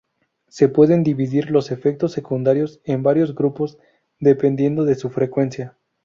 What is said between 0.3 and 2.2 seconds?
Se pueden dividir los efectos